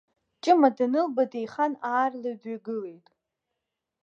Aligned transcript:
Ҷыма 0.41 0.69
данылба 0.77 1.23
деихан 1.31 1.73
аарла 1.91 2.31
дҩагылеит. 2.41 3.07